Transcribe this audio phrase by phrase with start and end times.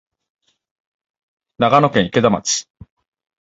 [1.59, 2.67] 長野県池田町